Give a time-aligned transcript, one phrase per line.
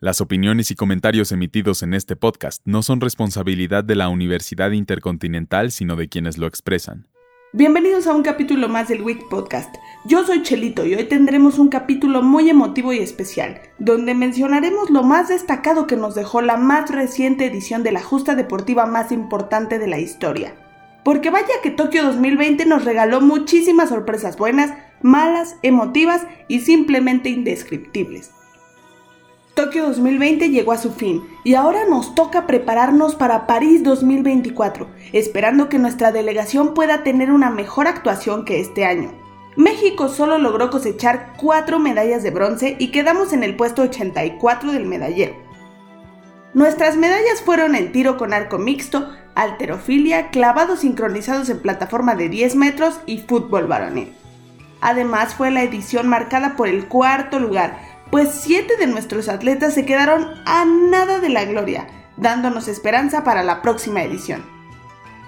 [0.00, 5.72] Las opiniones y comentarios emitidos en este podcast no son responsabilidad de la Universidad Intercontinental,
[5.72, 7.08] sino de quienes lo expresan.
[7.52, 9.74] Bienvenidos a un capítulo más del Week Podcast.
[10.04, 15.02] Yo soy Chelito y hoy tendremos un capítulo muy emotivo y especial, donde mencionaremos lo
[15.02, 19.80] más destacado que nos dejó la más reciente edición de la justa deportiva más importante
[19.80, 20.54] de la historia.
[21.04, 24.72] Porque vaya que Tokio 2020 nos regaló muchísimas sorpresas buenas,
[25.02, 28.30] malas, emotivas y simplemente indescriptibles.
[29.58, 35.68] Tokio 2020 llegó a su fin y ahora nos toca prepararnos para París 2024, esperando
[35.68, 39.10] que nuestra delegación pueda tener una mejor actuación que este año.
[39.56, 44.86] México solo logró cosechar 4 medallas de bronce y quedamos en el puesto 84 del
[44.86, 45.34] medallero.
[46.54, 52.54] Nuestras medallas fueron en tiro con arco mixto, alterofilia, clavados sincronizados en plataforma de 10
[52.54, 54.12] metros y fútbol varonil.
[54.80, 59.84] Además fue la edición marcada por el cuarto lugar, pues siete de nuestros atletas se
[59.84, 64.44] quedaron a nada de la gloria, dándonos esperanza para la próxima edición.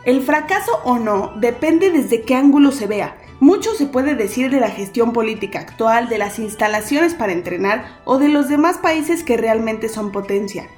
[0.05, 3.17] El fracaso o no depende desde qué ángulo se vea.
[3.39, 8.19] Mucho se puede decir de la gestión política actual, de las instalaciones para entrenar o
[8.19, 10.69] de los demás países que realmente son potencia.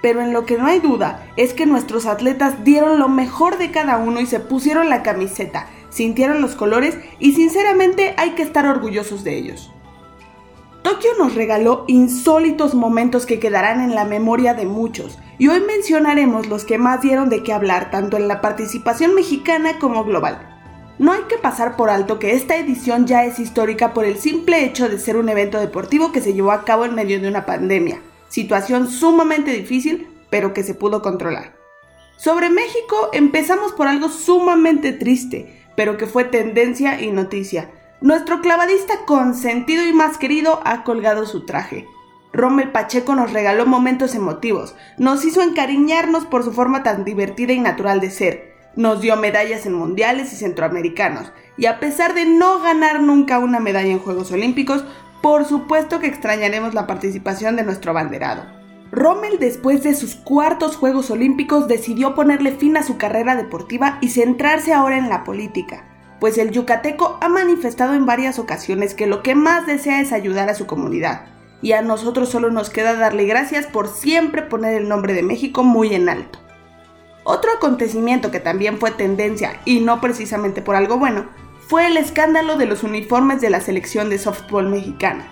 [0.00, 3.70] Pero en lo que no hay duda es que nuestros atletas dieron lo mejor de
[3.70, 8.66] cada uno y se pusieron la camiseta, sintieron los colores y sinceramente hay que estar
[8.66, 9.72] orgullosos de ellos.
[10.90, 16.48] Tokio nos regaló insólitos momentos que quedarán en la memoria de muchos, y hoy mencionaremos
[16.48, 20.48] los que más dieron de qué hablar tanto en la participación mexicana como global.
[20.98, 24.64] No hay que pasar por alto que esta edición ya es histórica por el simple
[24.64, 27.46] hecho de ser un evento deportivo que se llevó a cabo en medio de una
[27.46, 31.54] pandemia, situación sumamente difícil, pero que se pudo controlar.
[32.16, 39.04] Sobre México empezamos por algo sumamente triste, pero que fue tendencia y noticia, nuestro clavadista
[39.04, 41.86] consentido y más querido ha colgado su traje.
[42.32, 47.60] Rommel Pacheco nos regaló momentos emotivos, nos hizo encariñarnos por su forma tan divertida y
[47.60, 52.60] natural de ser, nos dio medallas en mundiales y centroamericanos, y a pesar de no
[52.60, 54.84] ganar nunca una medalla en Juegos Olímpicos,
[55.20, 58.44] por supuesto que extrañaremos la participación de nuestro abanderado.
[58.92, 64.08] Rommel después de sus cuartos Juegos Olímpicos decidió ponerle fin a su carrera deportiva y
[64.08, 65.89] centrarse ahora en la política
[66.20, 70.50] pues el yucateco ha manifestado en varias ocasiones que lo que más desea es ayudar
[70.50, 71.22] a su comunidad,
[71.62, 75.64] y a nosotros solo nos queda darle gracias por siempre poner el nombre de México
[75.64, 76.38] muy en alto.
[77.24, 81.26] Otro acontecimiento que también fue tendencia, y no precisamente por algo bueno,
[81.68, 85.24] fue el escándalo de los uniformes de la selección de softball mexicana.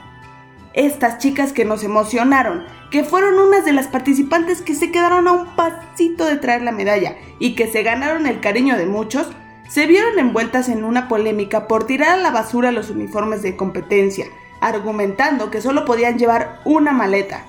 [0.75, 5.33] Estas chicas que nos emocionaron, que fueron unas de las participantes que se quedaron a
[5.33, 9.29] un pasito de traer la medalla y que se ganaron el cariño de muchos,
[9.69, 14.27] se vieron envueltas en una polémica por tirar a la basura los uniformes de competencia,
[14.61, 17.45] argumentando que solo podían llevar una maleta.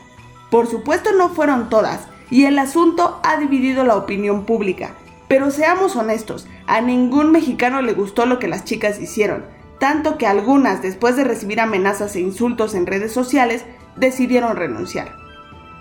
[0.51, 4.91] Por supuesto no fueron todas, y el asunto ha dividido la opinión pública.
[5.27, 9.45] Pero seamos honestos, a ningún mexicano le gustó lo que las chicas hicieron,
[9.79, 13.63] tanto que algunas, después de recibir amenazas e insultos en redes sociales,
[13.95, 15.15] decidieron renunciar.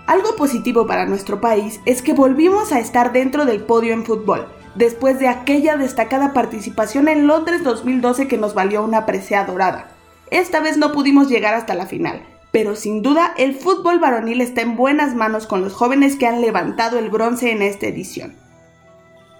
[0.07, 4.47] Algo positivo para nuestro país es que volvimos a estar dentro del podio en fútbol,
[4.75, 9.91] después de aquella destacada participación en Londres 2012 que nos valió una presea dorada.
[10.31, 12.21] Esta vez no pudimos llegar hasta la final,
[12.51, 16.41] pero sin duda el fútbol varonil está en buenas manos con los jóvenes que han
[16.41, 18.35] levantado el bronce en esta edición.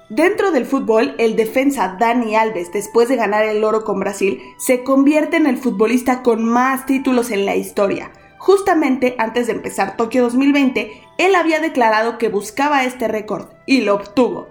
[0.10, 4.84] Dentro del fútbol, el defensa Dani Alves, después de ganar el oro con Brasil, se
[4.84, 8.12] convierte en el futbolista con más títulos en la historia.
[8.40, 13.94] Justamente antes de empezar Tokio 2020, él había declarado que buscaba este récord y lo
[13.94, 14.48] obtuvo.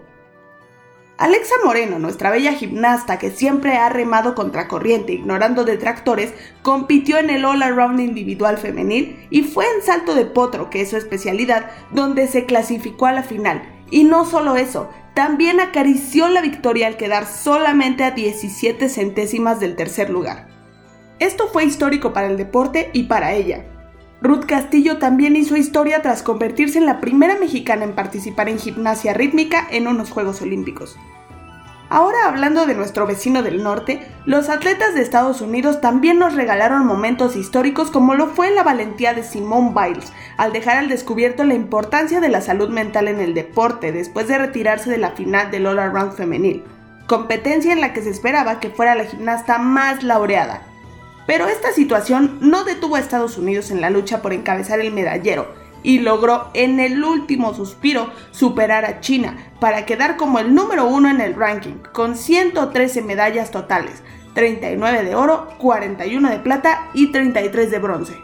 [1.18, 7.44] Alexa Moreno, nuestra bella gimnasta que siempre ha remado contracorriente ignorando detractores, compitió en el
[7.44, 12.28] All Around individual femenil y fue en salto de potro, que es su especialidad, donde
[12.28, 13.62] se clasificó a la final.
[13.90, 19.74] Y no solo eso, también acarició la victoria al quedar solamente a 17 centésimas del
[19.74, 20.46] tercer lugar.
[21.18, 23.64] Esto fue histórico para el deporte y para ella.
[24.20, 29.14] Ruth Castillo también hizo historia tras convertirse en la primera mexicana en participar en gimnasia
[29.14, 30.96] rítmica en unos Juegos Olímpicos.
[31.88, 36.84] Ahora hablando de nuestro vecino del norte, los atletas de Estados Unidos también nos regalaron
[36.84, 41.54] momentos históricos como lo fue la valentía de Simone Biles al dejar al descubierto la
[41.54, 45.66] importancia de la salud mental en el deporte después de retirarse de la final del
[45.66, 46.64] All Around femenil,
[47.06, 50.67] competencia en la que se esperaba que fuera la gimnasta más laureada,
[51.28, 55.52] pero esta situación no detuvo a Estados Unidos en la lucha por encabezar el medallero
[55.82, 61.10] y logró en el último suspiro superar a China para quedar como el número uno
[61.10, 64.02] en el ranking, con 113 medallas totales,
[64.32, 68.16] 39 de oro, 41 de plata y 33 de bronce.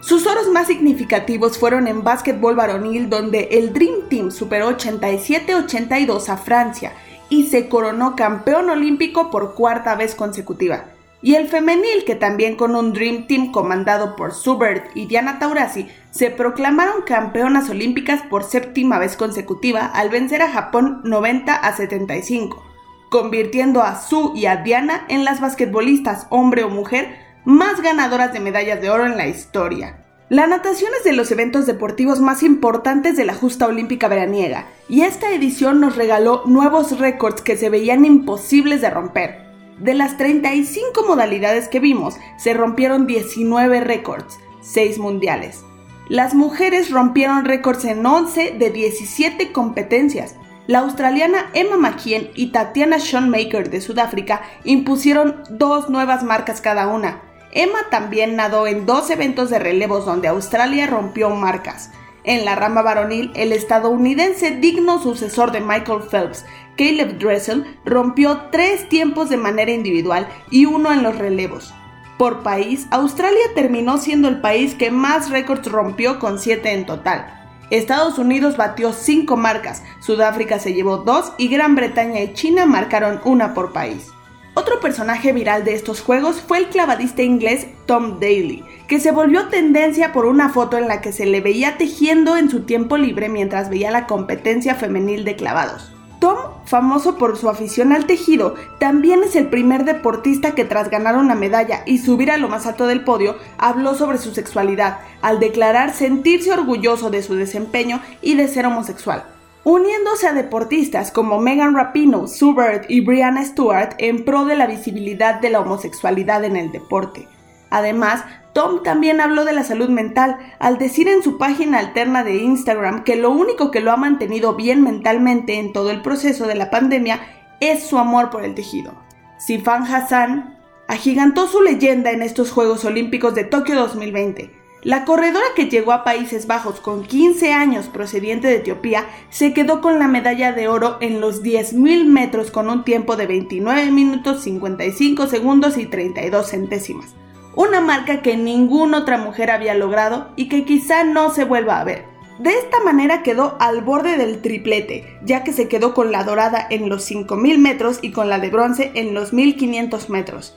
[0.00, 6.38] Sus oros más significativos fueron en básquetbol varonil donde el Dream Team superó 87-82 a
[6.38, 6.94] Francia
[7.28, 10.97] y se coronó campeón olímpico por cuarta vez consecutiva.
[11.20, 15.88] Y el femenil, que también con un Dream Team comandado por Subert y Diana Taurasi,
[16.10, 22.64] se proclamaron campeonas olímpicas por séptima vez consecutiva al vencer a Japón 90 a 75,
[23.10, 28.40] convirtiendo a Su y a Diana en las basquetbolistas, hombre o mujer, más ganadoras de
[28.40, 30.04] medallas de oro en la historia.
[30.28, 35.00] La natación es de los eventos deportivos más importantes de la justa olímpica veraniega, y
[35.00, 39.47] esta edición nos regaló nuevos récords que se veían imposibles de romper.
[39.80, 45.62] De las 35 modalidades que vimos, se rompieron 19 récords, 6 mundiales.
[46.08, 50.34] Las mujeres rompieron récords en 11 de 17 competencias.
[50.66, 57.22] La australiana Emma McKeon y Tatiana Schoenmaker de Sudáfrica impusieron dos nuevas marcas cada una.
[57.52, 61.90] Emma también nadó en dos eventos de relevos donde Australia rompió marcas.
[62.24, 66.44] En la rama varonil, el estadounidense digno sucesor de Michael Phelps,
[66.78, 71.74] Caleb Dressel, rompió tres tiempos de manera individual y uno en los relevos.
[72.16, 77.34] Por país, Australia terminó siendo el país que más récords rompió con siete en total.
[77.70, 83.20] Estados Unidos batió cinco marcas, Sudáfrica se llevó dos y Gran Bretaña y China marcaron
[83.24, 84.06] una por país.
[84.54, 89.48] Otro personaje viral de estos juegos fue el clavadista inglés Tom Daly, que se volvió
[89.48, 93.28] tendencia por una foto en la que se le veía tejiendo en su tiempo libre
[93.28, 95.92] mientras veía la competencia femenil de clavados.
[96.18, 96.36] Tom,
[96.68, 101.34] famoso por su afición al tejido, también es el primer deportista que tras ganar una
[101.34, 105.94] medalla y subir a lo más alto del podio, habló sobre su sexualidad, al declarar
[105.94, 109.24] sentirse orgulloso de su desempeño y de ser homosexual
[109.64, 115.40] uniéndose a deportistas como Megan Rapinoe, Sue y Brianna Stewart en pro de la visibilidad
[115.40, 117.28] de la homosexualidad en el deporte.
[117.68, 118.24] Además,
[118.58, 123.04] Tom también habló de la salud mental al decir en su página alterna de Instagram
[123.04, 126.68] que lo único que lo ha mantenido bien mentalmente en todo el proceso de la
[126.68, 127.20] pandemia
[127.60, 128.94] es su amor por el tejido.
[129.38, 130.58] Sifan Hassan
[130.88, 136.04] agigantó su leyenda en estos Juegos Olímpicos de Tokio 2020 la corredora que llegó a
[136.04, 140.98] Países Bajos con 15 años procediente de Etiopía se quedó con la medalla de oro
[141.00, 147.14] en los 10.000 metros con un tiempo de 29 minutos 55 segundos y 32 centésimas,
[147.54, 151.84] una marca que ninguna otra mujer había logrado y que quizá no se vuelva a
[151.84, 152.04] ver.
[152.38, 156.64] De esta manera quedó al borde del triplete, ya que se quedó con la dorada
[156.70, 160.56] en los 5.000 metros y con la de bronce en los 1.500 metros.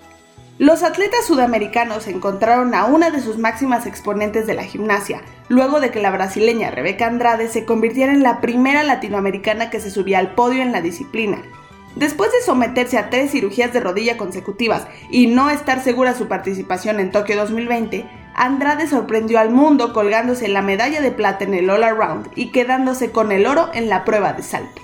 [0.59, 5.89] Los atletas sudamericanos encontraron a una de sus máximas exponentes de la gimnasia, luego de
[5.89, 10.35] que la brasileña Rebeca Andrade se convirtiera en la primera latinoamericana que se subía al
[10.35, 11.41] podio en la disciplina.
[11.95, 16.99] Después de someterse a tres cirugías de rodilla consecutivas y no estar segura su participación
[16.99, 21.83] en Tokio 2020, Andrade sorprendió al mundo colgándose la medalla de plata en el All
[21.83, 24.81] Around y quedándose con el oro en la prueba de salto.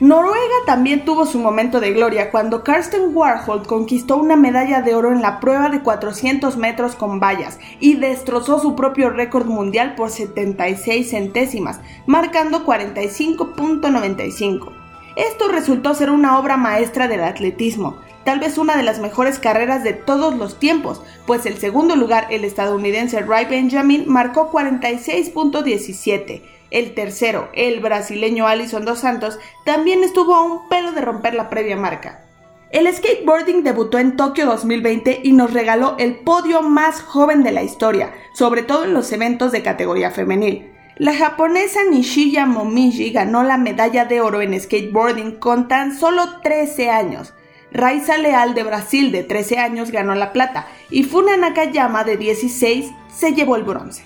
[0.00, 5.12] Noruega también tuvo su momento de gloria cuando Karsten Warhol conquistó una medalla de oro
[5.12, 10.10] en la prueba de 400 metros con vallas y destrozó su propio récord mundial por
[10.10, 14.81] 76 centésimas, marcando 45.95.
[15.16, 19.84] Esto resultó ser una obra maestra del atletismo, tal vez una de las mejores carreras
[19.84, 26.42] de todos los tiempos, pues el segundo lugar, el estadounidense Ray Benjamin, marcó 46.17
[26.72, 31.50] el tercero, el brasileño Alison dos Santos, también estuvo a un pelo de romper la
[31.50, 32.24] previa marca.
[32.70, 37.62] El skateboarding debutó en Tokio 2020 y nos regaló el podio más joven de la
[37.62, 40.72] historia, sobre todo en los eventos de categoría femenil.
[40.96, 46.90] La japonesa Nishiya Momiji ganó la medalla de oro en skateboarding con tan solo 13
[46.90, 47.32] años.
[47.72, 52.92] Raiza Leal de Brasil de 13 años ganó la plata y Funa Nakayama de 16
[53.08, 54.04] se llevó el bronce.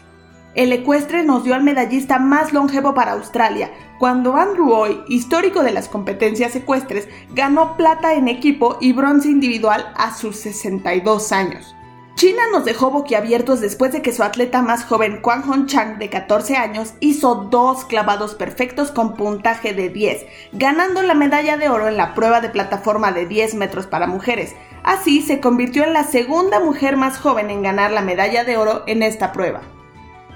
[0.54, 5.72] El ecuestre nos dio al medallista más longevo para Australia, cuando Andrew Hoy, histórico de
[5.72, 11.75] las competencias ecuestres, ganó plata en equipo y bronce individual a sus 62 años.
[12.16, 16.08] China nos dejó boquiabiertos después de que su atleta más joven, Kwang Hong Chang, de
[16.08, 21.88] 14 años, hizo dos clavados perfectos con puntaje de 10, ganando la medalla de oro
[21.88, 24.54] en la prueba de plataforma de 10 metros para mujeres.
[24.82, 28.82] Así se convirtió en la segunda mujer más joven en ganar la medalla de oro
[28.86, 29.60] en esta prueba.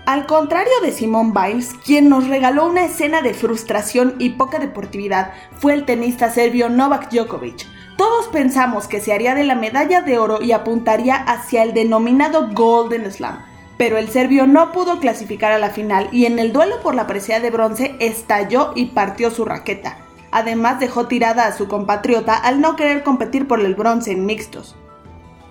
[0.04, 5.32] Al contrario de Simone Biles, quien nos regaló una escena de frustración y poca deportividad
[5.58, 7.66] fue el tenista serbio Novak Djokovic.
[8.00, 12.48] Todos pensamos que se haría de la medalla de oro y apuntaría hacia el denominado
[12.50, 13.44] Golden Slam,
[13.76, 17.06] pero el serbio no pudo clasificar a la final y en el duelo por la
[17.06, 19.98] presea de bronce estalló y partió su raqueta.
[20.30, 24.76] Además dejó tirada a su compatriota al no querer competir por el bronce en mixtos.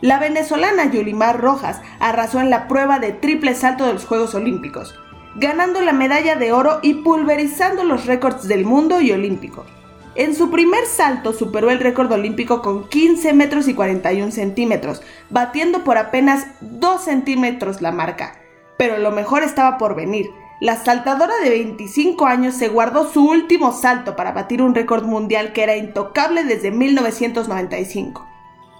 [0.01, 4.95] La venezolana Yulimar Rojas arrasó en la prueba de triple salto de los Juegos Olímpicos,
[5.35, 9.67] ganando la medalla de oro y pulverizando los récords del mundo y olímpico.
[10.19, 15.85] En su primer salto superó el récord olímpico con 15 metros y 41 centímetros, batiendo
[15.85, 18.35] por apenas 2 centímetros la marca.
[18.77, 20.25] Pero lo mejor estaba por venir.
[20.59, 25.53] La saltadora de 25 años se guardó su último salto para batir un récord mundial
[25.53, 28.27] que era intocable desde 1995.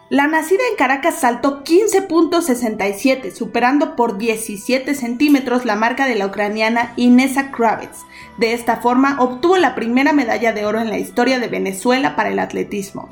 [0.09, 6.93] La nacida en Caracas saltó 15.67, superando por 17 centímetros la marca de la ucraniana
[6.95, 8.05] Inesa Kravitz.
[8.39, 12.29] De esta forma, obtuvo la primera medalla de oro en la historia de Venezuela para
[12.29, 13.09] el atletismo.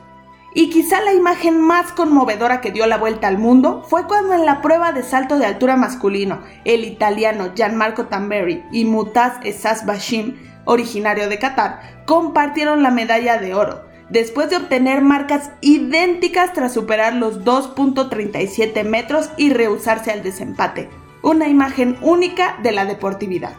[0.55, 4.47] Y quizá la imagen más conmovedora que dio la vuelta al mundo fue cuando en
[4.47, 10.35] la prueba de salto de altura masculino, el italiano Gianmarco Tamberi y Mutaz Esas Bashim,
[10.65, 17.13] originario de Qatar, compartieron la medalla de oro, después de obtener marcas idénticas tras superar
[17.15, 20.89] los 2.37 metros y rehusarse al desempate,
[21.21, 23.53] una imagen única de la deportividad.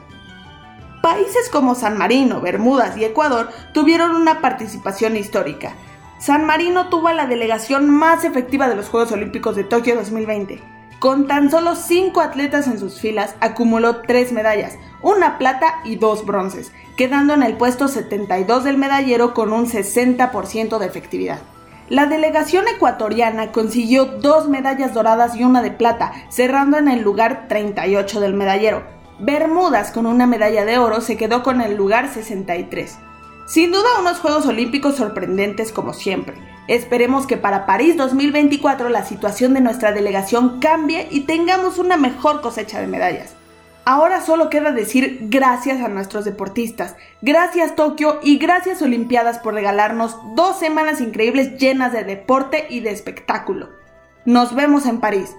[1.02, 5.74] Países como San Marino, Bermudas y Ecuador tuvieron una participación histórica.
[6.18, 10.77] San Marino tuvo a la delegación más efectiva de los Juegos Olímpicos de Tokio 2020.
[10.98, 16.26] Con tan solo 5 atletas en sus filas, acumuló 3 medallas, una plata y 2
[16.26, 21.38] bronces, quedando en el puesto 72 del medallero con un 60% de efectividad.
[21.88, 27.46] La delegación ecuatoriana consiguió dos medallas doradas y una de plata, cerrando en el lugar
[27.48, 28.82] 38 del medallero.
[29.20, 32.98] Bermudas, con una medalla de oro, se quedó con el lugar 63.
[33.48, 36.34] Sin duda unos Juegos Olímpicos sorprendentes como siempre.
[36.66, 42.42] Esperemos que para París 2024 la situación de nuestra delegación cambie y tengamos una mejor
[42.42, 43.36] cosecha de medallas.
[43.86, 50.18] Ahora solo queda decir gracias a nuestros deportistas, gracias Tokio y gracias Olimpiadas por regalarnos
[50.34, 53.70] dos semanas increíbles llenas de deporte y de espectáculo.
[54.26, 55.34] Nos vemos en París.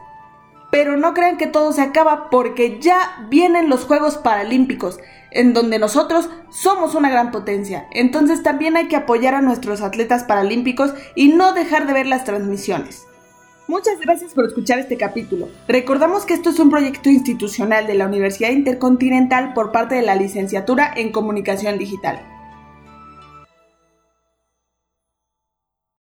[0.71, 4.99] Pero no crean que todo se acaba porque ya vienen los Juegos Paralímpicos,
[5.31, 7.87] en donde nosotros somos una gran potencia.
[7.91, 12.23] Entonces también hay que apoyar a nuestros atletas paralímpicos y no dejar de ver las
[12.23, 13.05] transmisiones.
[13.67, 15.47] Muchas gracias por escuchar este capítulo.
[15.67, 20.15] Recordamos que esto es un proyecto institucional de la Universidad Intercontinental por parte de la
[20.15, 22.38] Licenciatura en Comunicación Digital.